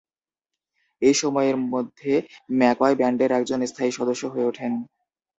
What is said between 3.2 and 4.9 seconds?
একজন স্থায়ী সদস্য হয়ে ওঠেন।